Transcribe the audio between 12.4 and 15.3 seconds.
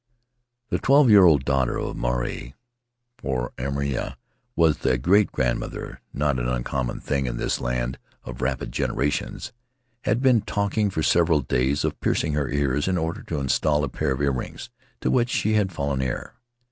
ears in order to install a pair of earrings to which